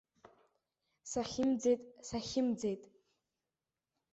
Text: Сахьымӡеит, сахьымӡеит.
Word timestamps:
Сахьымӡеит, 1.09 1.81
сахьымӡеит. 2.07 2.83